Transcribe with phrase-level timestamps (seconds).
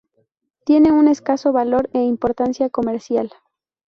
[0.65, 3.31] Tiene una escaso valor e importancia comercial.